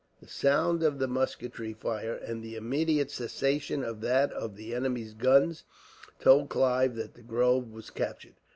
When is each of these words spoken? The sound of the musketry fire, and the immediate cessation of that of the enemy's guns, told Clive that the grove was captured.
The 0.19 0.27
sound 0.27 0.81
of 0.81 0.97
the 0.97 1.07
musketry 1.07 1.73
fire, 1.73 2.15
and 2.15 2.43
the 2.43 2.55
immediate 2.55 3.11
cessation 3.11 3.83
of 3.83 4.01
that 4.01 4.31
of 4.33 4.55
the 4.55 4.73
enemy's 4.73 5.13
guns, 5.13 5.63
told 6.19 6.49
Clive 6.49 6.95
that 6.95 7.13
the 7.13 7.21
grove 7.21 7.69
was 7.69 7.91
captured. 7.91 8.33